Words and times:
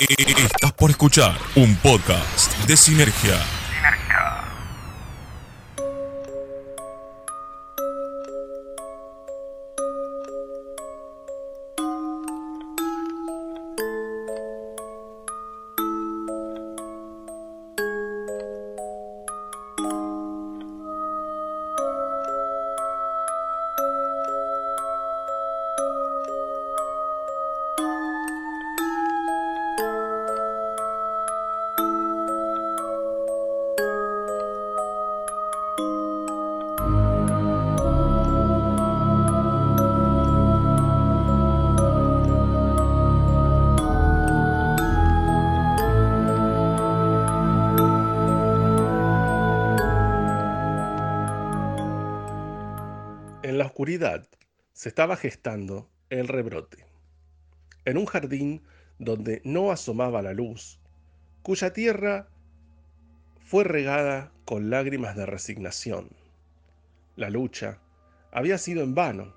Estás 0.00 0.72
por 0.74 0.90
escuchar 0.90 1.36
un 1.56 1.74
podcast 1.76 2.56
de 2.68 2.76
Sinergia. 2.76 3.57
Se 54.72 54.88
estaba 54.88 55.16
gestando 55.16 55.88
el 56.10 56.26
rebrote. 56.26 56.84
En 57.84 57.96
un 57.96 58.06
jardín 58.06 58.62
donde 58.98 59.40
no 59.44 59.70
asomaba 59.70 60.20
la 60.20 60.32
luz, 60.32 60.80
cuya 61.42 61.72
tierra 61.72 62.28
fue 63.38 63.62
regada 63.62 64.32
con 64.44 64.68
lágrimas 64.68 65.14
de 65.14 65.26
resignación. 65.26 66.10
La 67.14 67.30
lucha 67.30 67.78
había 68.32 68.58
sido 68.58 68.82
en 68.82 68.96
vano, 68.96 69.32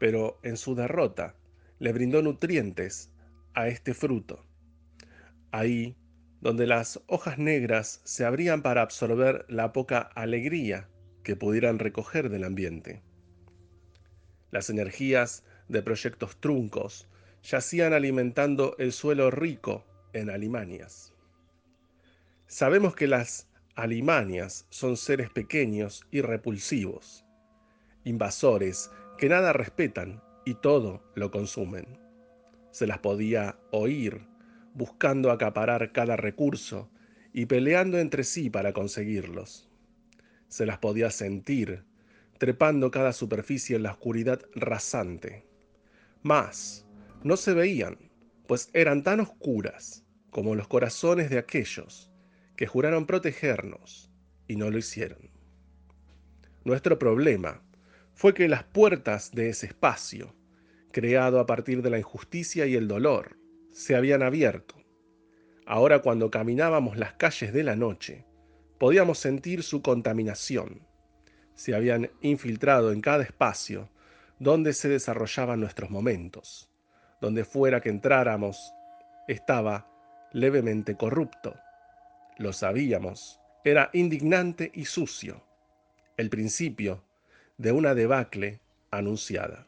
pero 0.00 0.40
en 0.42 0.56
su 0.56 0.74
derrota 0.74 1.36
le 1.78 1.92
brindó 1.92 2.22
nutrientes 2.22 3.12
a 3.54 3.68
este 3.68 3.94
fruto. 3.94 4.44
Ahí, 5.52 5.96
donde 6.40 6.66
las 6.66 7.00
hojas 7.06 7.38
negras 7.38 8.00
se 8.02 8.24
abrían 8.24 8.62
para 8.62 8.82
absorber 8.82 9.46
la 9.48 9.72
poca 9.72 10.00
alegría 10.00 10.88
que 11.22 11.36
pudieran 11.36 11.78
recoger 11.78 12.30
del 12.30 12.42
ambiente. 12.42 13.04
Las 14.50 14.70
energías 14.70 15.44
de 15.68 15.82
proyectos 15.82 16.36
truncos 16.40 17.08
yacían 17.42 17.92
alimentando 17.92 18.74
el 18.78 18.92
suelo 18.92 19.30
rico 19.30 19.84
en 20.12 20.30
alimanias. 20.30 21.12
Sabemos 22.46 22.94
que 22.94 23.06
las 23.06 23.48
alimanias 23.76 24.66
son 24.70 24.96
seres 24.96 25.30
pequeños 25.30 26.04
y 26.10 26.20
repulsivos, 26.20 27.24
invasores 28.04 28.90
que 29.18 29.28
nada 29.28 29.52
respetan 29.52 30.22
y 30.44 30.54
todo 30.54 31.02
lo 31.14 31.30
consumen. 31.30 31.98
Se 32.72 32.86
las 32.86 32.98
podía 32.98 33.58
oír 33.70 34.26
buscando 34.74 35.30
acaparar 35.30 35.92
cada 35.92 36.16
recurso 36.16 36.90
y 37.32 37.46
peleando 37.46 37.98
entre 37.98 38.24
sí 38.24 38.50
para 38.50 38.72
conseguirlos. 38.72 39.68
Se 40.48 40.66
las 40.66 40.78
podía 40.78 41.10
sentir 41.10 41.84
trepando 42.40 42.90
cada 42.90 43.12
superficie 43.12 43.76
en 43.76 43.82
la 43.82 43.92
oscuridad 43.92 44.40
rasante. 44.54 45.46
Mas 46.22 46.86
no 47.22 47.36
se 47.36 47.52
veían, 47.52 48.10
pues 48.48 48.70
eran 48.72 49.02
tan 49.02 49.20
oscuras 49.20 50.06
como 50.30 50.54
los 50.54 50.66
corazones 50.66 51.28
de 51.28 51.36
aquellos 51.36 52.10
que 52.56 52.66
juraron 52.66 53.04
protegernos 53.04 54.10
y 54.48 54.56
no 54.56 54.70
lo 54.70 54.78
hicieron. 54.78 55.30
Nuestro 56.64 56.98
problema 56.98 57.62
fue 58.14 58.32
que 58.32 58.48
las 58.48 58.64
puertas 58.64 59.32
de 59.32 59.50
ese 59.50 59.66
espacio, 59.66 60.34
creado 60.92 61.40
a 61.40 61.46
partir 61.46 61.82
de 61.82 61.90
la 61.90 61.98
injusticia 61.98 62.64
y 62.64 62.74
el 62.74 62.88
dolor, 62.88 63.36
se 63.70 63.96
habían 63.96 64.22
abierto. 64.22 64.76
Ahora 65.66 65.98
cuando 65.98 66.30
caminábamos 66.30 66.96
las 66.96 67.12
calles 67.12 67.52
de 67.52 67.64
la 67.64 67.76
noche, 67.76 68.24
podíamos 68.78 69.18
sentir 69.18 69.62
su 69.62 69.82
contaminación 69.82 70.88
se 71.60 71.74
habían 71.74 72.10
infiltrado 72.22 72.90
en 72.90 73.02
cada 73.02 73.22
espacio 73.22 73.90
donde 74.38 74.72
se 74.72 74.88
desarrollaban 74.88 75.60
nuestros 75.60 75.90
momentos. 75.90 76.70
Donde 77.20 77.44
fuera 77.44 77.82
que 77.82 77.90
entráramos, 77.90 78.72
estaba 79.28 79.86
levemente 80.32 80.96
corrupto. 80.96 81.54
Lo 82.38 82.54
sabíamos, 82.54 83.38
era 83.62 83.90
indignante 83.92 84.72
y 84.72 84.86
sucio. 84.86 85.44
El 86.16 86.30
principio 86.30 87.04
de 87.58 87.72
una 87.72 87.94
debacle 87.94 88.62
anunciada. 88.90 89.66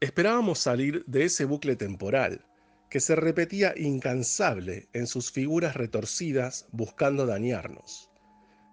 Esperábamos 0.00 0.58
salir 0.58 1.04
de 1.04 1.24
ese 1.24 1.44
bucle 1.44 1.76
temporal 1.76 2.46
que 2.88 3.00
se 3.00 3.14
repetía 3.14 3.74
incansable 3.76 4.88
en 4.94 5.06
sus 5.06 5.30
figuras 5.30 5.76
retorcidas 5.76 6.66
buscando 6.72 7.26
dañarnos, 7.26 8.08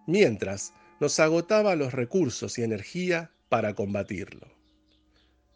mientras 0.08 0.72
nos 1.00 1.20
agotaba 1.20 1.76
los 1.76 1.94
recursos 1.94 2.58
y 2.58 2.64
energía 2.64 3.32
para 3.50 3.74
combatirlo. 3.74 4.48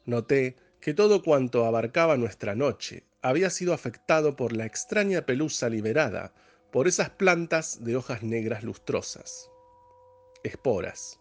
Noté 0.05 0.55
que 0.81 0.93
todo 0.93 1.23
cuanto 1.23 1.65
abarcaba 1.65 2.17
nuestra 2.17 2.55
noche 2.55 3.03
había 3.21 3.49
sido 3.49 3.73
afectado 3.73 4.35
por 4.35 4.55
la 4.55 4.65
extraña 4.65 5.25
pelusa 5.25 5.69
liberada 5.69 6.33
por 6.71 6.87
esas 6.87 7.09
plantas 7.09 7.83
de 7.83 7.95
hojas 7.95 8.23
negras 8.23 8.63
lustrosas. 8.63 9.49
Esporas. 10.43 11.19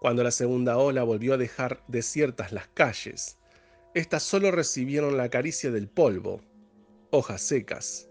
Cuando 0.00 0.22
la 0.22 0.30
segunda 0.30 0.78
ola 0.78 1.02
volvió 1.02 1.34
a 1.34 1.38
dejar 1.38 1.82
desiertas 1.88 2.52
las 2.52 2.68
calles, 2.68 3.38
éstas 3.94 4.22
solo 4.22 4.50
recibieron 4.50 5.16
la 5.16 5.30
caricia 5.30 5.70
del 5.70 5.88
polvo, 5.88 6.42
hojas 7.10 7.40
secas, 7.42 8.08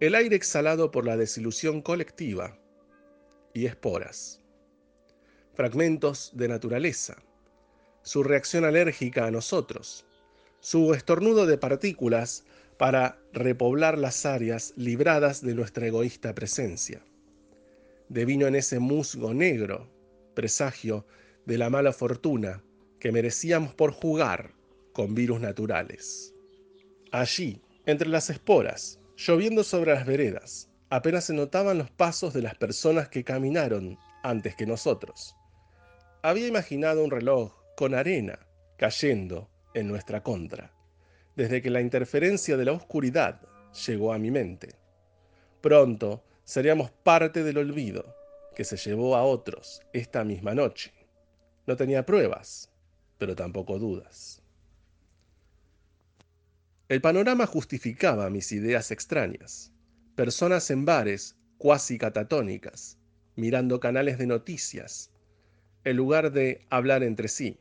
el 0.00 0.14
aire 0.14 0.36
exhalado 0.36 0.90
por 0.90 1.06
la 1.06 1.16
desilusión 1.16 1.80
colectiva 1.82 2.58
y 3.54 3.66
esporas. 3.66 4.40
Fragmentos 5.54 6.32
de 6.34 6.48
naturaleza. 6.48 7.16
Su 8.02 8.22
reacción 8.22 8.64
alérgica 8.64 9.26
a 9.26 9.30
nosotros. 9.30 10.04
Su 10.60 10.92
estornudo 10.92 11.46
de 11.46 11.56
partículas 11.56 12.44
para 12.76 13.18
repoblar 13.32 13.96
las 13.96 14.26
áreas 14.26 14.74
libradas 14.76 15.40
de 15.40 15.54
nuestra 15.54 15.86
egoísta 15.86 16.34
presencia. 16.34 17.00
Devino 18.08 18.46
en 18.46 18.56
ese 18.56 18.80
musgo 18.80 19.32
negro, 19.32 19.88
presagio 20.34 21.06
de 21.46 21.56
la 21.56 21.70
mala 21.70 21.92
fortuna 21.92 22.62
que 22.98 23.12
merecíamos 23.12 23.74
por 23.74 23.92
jugar 23.92 24.54
con 24.92 25.14
virus 25.14 25.40
naturales. 25.40 26.34
Allí, 27.12 27.62
entre 27.86 28.08
las 28.08 28.28
esporas, 28.30 28.98
lloviendo 29.16 29.62
sobre 29.62 29.94
las 29.94 30.06
veredas, 30.06 30.68
apenas 30.94 31.24
se 31.24 31.34
notaban 31.34 31.76
los 31.76 31.90
pasos 31.90 32.32
de 32.34 32.40
las 32.40 32.54
personas 32.54 33.08
que 33.08 33.24
caminaron 33.24 33.98
antes 34.22 34.54
que 34.54 34.64
nosotros. 34.64 35.34
Había 36.22 36.46
imaginado 36.46 37.02
un 37.02 37.10
reloj 37.10 37.52
con 37.76 37.94
arena 37.94 38.38
cayendo 38.76 39.50
en 39.74 39.88
nuestra 39.88 40.22
contra, 40.22 40.72
desde 41.34 41.62
que 41.62 41.70
la 41.70 41.80
interferencia 41.80 42.56
de 42.56 42.64
la 42.64 42.72
oscuridad 42.72 43.40
llegó 43.88 44.12
a 44.12 44.18
mi 44.18 44.30
mente. 44.30 44.76
Pronto 45.60 46.22
seríamos 46.44 46.92
parte 46.92 47.42
del 47.42 47.58
olvido 47.58 48.14
que 48.54 48.62
se 48.62 48.76
llevó 48.76 49.16
a 49.16 49.24
otros 49.24 49.82
esta 49.92 50.22
misma 50.22 50.54
noche. 50.54 50.92
No 51.66 51.76
tenía 51.76 52.06
pruebas, 52.06 52.70
pero 53.18 53.34
tampoco 53.34 53.80
dudas. 53.80 54.40
El 56.88 57.00
panorama 57.00 57.46
justificaba 57.46 58.30
mis 58.30 58.52
ideas 58.52 58.92
extrañas 58.92 59.73
personas 60.14 60.70
en 60.70 60.84
bares 60.84 61.36
cuasi 61.58 61.98
catatónicas, 61.98 62.98
mirando 63.34 63.80
canales 63.80 64.16
de 64.16 64.26
noticias, 64.26 65.10
en 65.82 65.96
lugar 65.96 66.30
de 66.30 66.64
hablar 66.70 67.02
entre 67.02 67.28
sí, 67.28 67.58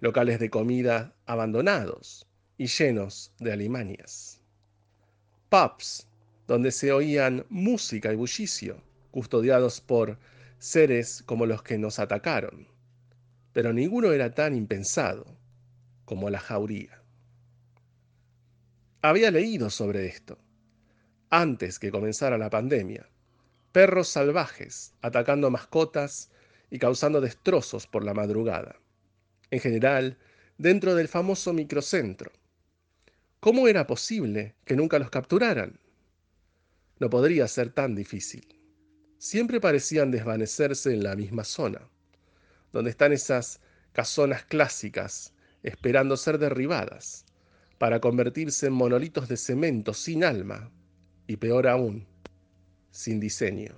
locales 0.00 0.38
de 0.40 0.50
comida 0.50 1.14
abandonados 1.26 2.26
y 2.58 2.66
llenos 2.66 3.32
de 3.38 3.52
alimanias, 3.52 4.40
pubs 5.48 6.06
donde 6.46 6.70
se 6.70 6.92
oían 6.92 7.46
música 7.48 8.12
y 8.12 8.16
bullicio, 8.16 8.82
custodiados 9.10 9.80
por 9.80 10.18
seres 10.58 11.22
como 11.24 11.46
los 11.46 11.62
que 11.62 11.78
nos 11.78 11.98
atacaron, 11.98 12.68
pero 13.54 13.72
ninguno 13.72 14.12
era 14.12 14.34
tan 14.34 14.54
impensado 14.54 15.24
como 16.04 16.28
la 16.28 16.40
jauría. 16.40 17.02
Había 19.00 19.30
leído 19.30 19.70
sobre 19.70 20.06
esto 20.06 20.38
antes 21.32 21.78
que 21.78 21.90
comenzara 21.90 22.36
la 22.36 22.50
pandemia. 22.50 23.08
Perros 23.72 24.08
salvajes 24.08 24.92
atacando 25.00 25.50
mascotas 25.50 26.30
y 26.70 26.78
causando 26.78 27.22
destrozos 27.22 27.86
por 27.86 28.04
la 28.04 28.12
madrugada. 28.12 28.76
En 29.50 29.58
general, 29.58 30.18
dentro 30.58 30.94
del 30.94 31.08
famoso 31.08 31.54
microcentro. 31.54 32.30
¿Cómo 33.40 33.66
era 33.66 33.86
posible 33.86 34.56
que 34.66 34.76
nunca 34.76 34.98
los 34.98 35.08
capturaran? 35.08 35.80
No 36.98 37.08
podría 37.08 37.48
ser 37.48 37.70
tan 37.70 37.94
difícil. 37.94 38.60
Siempre 39.16 39.58
parecían 39.58 40.10
desvanecerse 40.10 40.92
en 40.92 41.02
la 41.02 41.16
misma 41.16 41.44
zona, 41.44 41.88
donde 42.74 42.90
están 42.90 43.10
esas 43.10 43.58
casonas 43.92 44.44
clásicas 44.44 45.32
esperando 45.62 46.18
ser 46.18 46.36
derribadas, 46.36 47.24
para 47.78 48.00
convertirse 48.00 48.66
en 48.66 48.74
monolitos 48.74 49.28
de 49.28 49.38
cemento 49.38 49.94
sin 49.94 50.24
alma 50.24 50.70
y 51.32 51.36
peor 51.38 51.66
aún, 51.66 52.06
sin 52.90 53.18
diseño. 53.18 53.74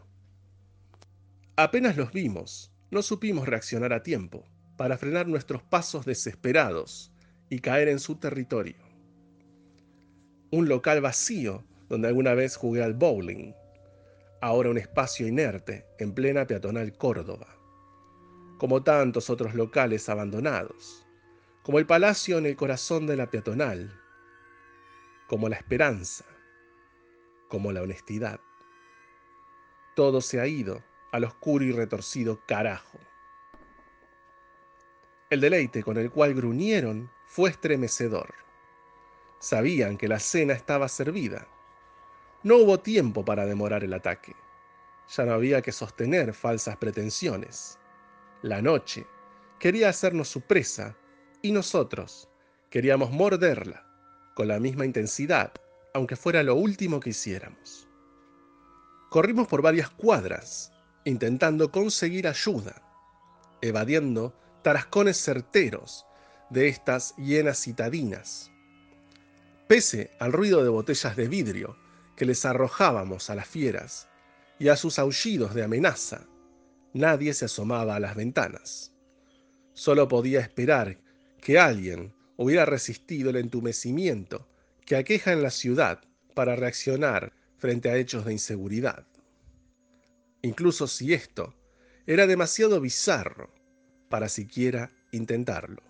Apenas 1.55 1.97
los 1.97 2.11
vimos, 2.11 2.73
no 2.91 3.01
supimos 3.01 3.47
reaccionar 3.47 3.93
a 3.93 4.03
tiempo 4.03 4.45
para 4.77 4.99
frenar 4.99 5.29
nuestros 5.29 5.63
pasos 5.63 6.05
desesperados 6.05 7.13
y 7.49 7.61
caer 7.61 7.87
en 7.87 8.01
su 8.01 8.17
territorio. 8.17 8.75
Un 10.51 10.69
local 10.69 11.01
vacío 11.01 11.63
donde 11.89 12.09
alguna 12.09 12.35
vez 12.35 12.57
jugué 12.57 12.83
al 12.83 12.95
bowling, 12.95 13.55
ahora 14.41 14.71
un 14.71 14.79
espacio 14.79 15.29
inerte 15.29 15.87
en 16.01 16.13
plena 16.13 16.49
peatonal 16.49 16.97
Córdoba, 16.97 17.57
como 18.59 18.83
tantos 18.83 19.31
otros 19.31 19.55
locales 19.55 20.09
abandonados, 20.09 21.07
como 21.63 21.79
el 21.79 21.87
palacio 21.87 22.37
en 22.39 22.47
el 22.47 22.57
corazón 22.57 23.07
de 23.07 23.17
la 23.17 23.31
peatonal, 23.31 23.97
como 25.29 25.49
la 25.49 25.55
esperanza, 25.55 26.25
como 27.55 27.71
la 27.71 27.83
honestidad. 27.83 28.41
Todo 29.95 30.21
se 30.21 30.41
ha 30.41 30.47
ido 30.49 30.83
al 31.13 31.23
oscuro 31.23 31.65
y 31.65 31.71
retorcido 31.71 32.41
carajo. 32.47 32.99
El 35.31 35.41
deleite 35.41 35.85
con 35.85 35.97
el 35.97 36.11
cual 36.11 36.35
gruñeron 36.35 37.09
fue 37.27 37.51
estremecedor. 37.51 38.35
Sabían 39.39 39.97
que 39.97 40.09
la 40.09 40.19
cena 40.19 40.53
estaba 40.53 40.89
servida. 40.89 41.47
No 42.43 42.57
hubo 42.57 42.81
tiempo 42.81 43.25
para 43.25 43.47
demorar 43.47 43.85
el 43.85 43.95
ataque. 43.95 44.35
Ya 45.17 45.25
no 45.25 45.35
había 45.35 45.63
que 45.63 45.71
sostener 45.71 46.35
falsas 46.35 46.77
pretensiones. 46.77 47.79
La 48.43 48.63
noche 48.63 49.07
quería 49.61 49.91
hacernos 49.91 50.27
su 50.27 50.41
presa 50.41 50.97
y 51.41 51.53
nosotros 51.53 52.29
queríamos 52.69 53.13
morderla 53.13 53.87
con 54.35 54.49
la 54.49 54.59
misma 54.59 54.87
intensidad, 54.87 55.53
aunque 55.95 56.17
fuera 56.17 56.43
lo 56.43 56.57
último 56.57 57.01
que 57.01 57.11
hiciéramos. 57.11 57.89
Corrimos 59.11 59.47
por 59.47 59.63
varias 59.63 59.89
cuadras, 59.91 60.73
intentando 61.05 61.71
conseguir 61.71 62.27
ayuda, 62.27 62.83
evadiendo 63.63 64.35
tarascones 64.63 65.17
certeros 65.17 66.05
de 66.51 66.69
estas 66.69 67.15
hienas 67.17 67.61
citadinas. 67.61 68.51
Pese 69.69 70.11
al 70.19 70.33
ruido 70.33 70.65
de 70.65 70.69
botellas 70.69 71.17
de 71.17 71.29
vidrio 71.29 71.79
que 72.17 72.27
les 72.27 72.45
arrojábamos 72.45 73.31
a 73.31 73.37
las 73.37 73.47
fieras 73.47 74.09
y 74.59 74.69
a 74.69 74.77
sus 74.77 74.99
aullidos 74.99 75.55
de 75.55 75.63
amenaza, 75.63 76.27
nadie 76.93 77.33
se 77.35 77.45
asomaba 77.45 77.95
a 77.95 78.01
las 78.01 78.17
ventanas. 78.17 78.93
Solo 79.75 80.09
podía 80.09 80.41
esperar 80.41 80.99
que 81.41 81.59
alguien 81.59 82.15
hubiera 82.37 82.65
resistido 82.65 83.31
el 83.31 83.37
entumecimiento 83.37 84.49
que 84.85 84.97
aqueja 84.97 85.33
en 85.33 85.43
la 85.43 85.51
ciudad 85.51 86.01
para 86.35 86.57
reaccionar 86.57 87.33
frente 87.57 87.91
a 87.91 87.97
hechos 87.97 88.25
de 88.25 88.33
inseguridad. 88.33 89.07
Incluso 90.43 90.87
si 90.87 91.15
esto 91.15 91.55
era 92.07 92.27
demasiado 92.27 92.81
bizarro 92.81 93.55
para 94.11 94.29
siquiera 94.29 94.91
intentarlo. 95.13 95.83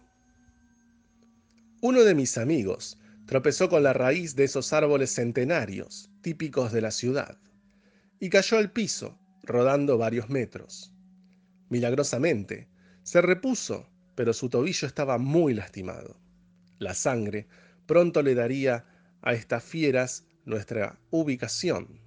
Uno 1.80 2.02
de 2.04 2.14
mis 2.14 2.38
amigos 2.38 2.98
tropezó 3.26 3.68
con 3.68 3.82
la 3.82 3.92
raíz 3.92 4.36
de 4.36 4.44
esos 4.44 4.72
árboles 4.72 5.14
centenarios 5.14 6.10
típicos 6.22 6.72
de 6.72 6.80
la 6.80 6.90
ciudad 6.90 7.38
y 8.20 8.30
cayó 8.30 8.58
al 8.58 8.70
piso, 8.70 9.18
rodando 9.42 9.98
varios 9.98 10.30
metros. 10.30 10.94
Milagrosamente, 11.68 12.68
se 13.02 13.20
repuso, 13.20 13.90
pero 14.14 14.32
su 14.32 14.48
tobillo 14.48 14.86
estaba 14.86 15.18
muy 15.18 15.52
lastimado. 15.52 16.16
La 16.78 16.94
sangre 16.94 17.48
pronto 17.86 18.22
le 18.22 18.34
daría 18.34 18.84
a 19.22 19.32
estas 19.32 19.64
fieras 19.64 20.26
nuestra 20.44 20.98
ubicación. 21.10 22.00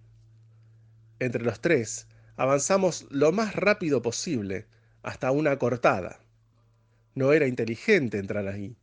Entre 1.20 1.44
los 1.44 1.60
tres, 1.60 2.08
avanzamos 2.36 3.08
lo 3.10 3.32
más 3.32 3.56
rápido 3.56 4.02
posible 4.02 4.68
hasta 5.02 5.32
una 5.32 5.58
cortada. 5.58 6.20
No 7.16 7.34
era 7.34 7.48
inteligente 7.48 8.20
entrar 8.20 8.48
ahí, 8.48 8.78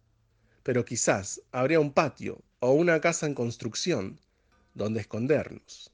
pero 0.63 0.85
quizás 0.85 1.41
habría 1.53 1.79
un 1.79 1.93
patio 1.93 2.43
o 2.59 2.73
una 2.73 3.01
casa 3.01 3.27
en 3.27 3.35
construcción 3.35 4.19
donde 4.75 5.01
escondernos. 5.01 5.93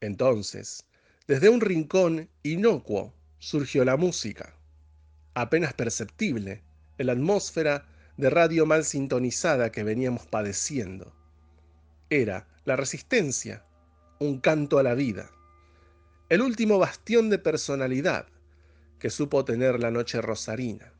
Entonces, 0.00 0.84
desde 1.26 1.50
un 1.50 1.60
rincón 1.60 2.30
inocuo 2.42 3.12
surgió 3.38 3.84
la 3.84 3.96
música, 3.96 4.54
apenas 5.34 5.74
perceptible 5.74 6.62
en 6.96 7.06
la 7.06 7.12
atmósfera 7.12 7.86
de 8.20 8.28
radio 8.28 8.66
mal 8.66 8.84
sintonizada 8.84 9.72
que 9.72 9.82
veníamos 9.82 10.26
padeciendo. 10.26 11.14
Era 12.10 12.46
la 12.64 12.76
resistencia, 12.76 13.64
un 14.18 14.40
canto 14.40 14.78
a 14.78 14.82
la 14.82 14.94
vida, 14.94 15.30
el 16.28 16.42
último 16.42 16.78
bastión 16.78 17.30
de 17.30 17.38
personalidad 17.38 18.26
que 18.98 19.08
supo 19.08 19.44
tener 19.46 19.80
la 19.80 19.90
noche 19.90 20.20
rosarina. 20.20 20.92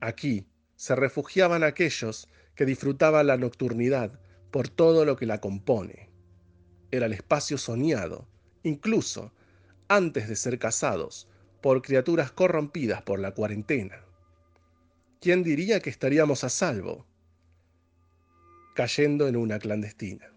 Aquí 0.00 0.48
se 0.74 0.96
refugiaban 0.96 1.62
aquellos 1.62 2.28
que 2.56 2.66
disfrutaban 2.66 3.28
la 3.28 3.36
nocturnidad 3.36 4.18
por 4.50 4.68
todo 4.68 5.04
lo 5.04 5.16
que 5.16 5.26
la 5.26 5.40
compone. 5.40 6.10
Era 6.90 7.06
el 7.06 7.12
espacio 7.12 7.58
soñado, 7.58 8.26
incluso 8.64 9.32
antes 9.86 10.28
de 10.28 10.34
ser 10.34 10.58
casados, 10.58 11.28
por 11.60 11.80
criaturas 11.80 12.32
corrompidas 12.32 13.02
por 13.02 13.20
la 13.20 13.30
cuarentena. 13.30 14.03
¿Quién 15.24 15.42
diría 15.42 15.80
que 15.80 15.88
estaríamos 15.88 16.44
a 16.44 16.50
salvo? 16.50 17.06
Cayendo 18.74 19.26
en 19.26 19.36
una 19.36 19.58
clandestina. 19.58 20.33